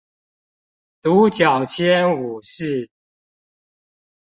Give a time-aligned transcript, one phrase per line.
[1.03, 2.89] 獨角仙武士